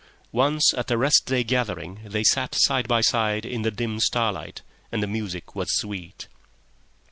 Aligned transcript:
Once 0.31 0.73
at 0.73 0.89
a 0.89 0.97
rest 0.97 1.27
day 1.27 1.43
gathering 1.43 1.99
they 2.03 2.23
sat 2.23 2.55
side 2.55 2.87
by 2.87 3.01
side 3.01 3.45
in 3.45 3.61
the 3.61 3.69
dim 3.69 3.99
starlight, 3.99 4.63
and 4.91 5.03
the 5.03 5.05
music 5.05 5.53
was 5.55 5.71
sweet. 5.75 6.27